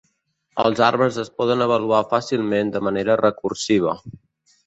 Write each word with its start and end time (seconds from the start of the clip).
Els 0.61 0.79
arbres 0.85 1.17
es 1.23 1.29
poden 1.41 1.61
avaluar 1.65 1.99
fàcilment 2.15 2.73
de 2.77 2.83
manera 2.87 3.19
recursiva. 3.23 3.93